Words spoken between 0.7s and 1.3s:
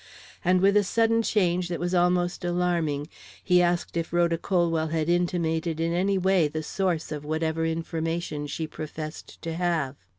a sudden